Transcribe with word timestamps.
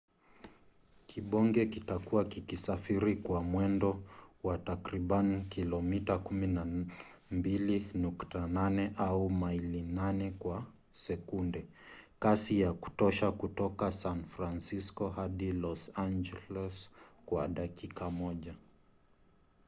kibonge 1.07 1.63
kitakuwa 1.65 2.23
kikisafiri 2.25 3.15
kwa 3.15 3.43
mwendo 3.43 4.03
wa 4.43 4.57
takriban 4.57 5.45
kilomita 5.49 6.15
12.8 6.15 8.91
au 8.97 9.29
maili 9.29 9.83
8 9.83 10.31
kwa 10.31 10.65
sekunde 10.91 11.67
kasi 12.19 12.59
ya 12.61 12.73
kutosha 12.73 13.31
kutoka 13.31 13.91
san 13.91 14.23
francisco 14.23 15.09
hadi 15.09 15.51
los 15.51 15.91
angeles 15.95 16.89
kwa 17.25 17.47
dakika 17.47 18.09
moja 18.11 18.55